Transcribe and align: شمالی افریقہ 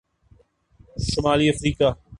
شمالی 1.11 1.49
افریقہ 1.49 1.89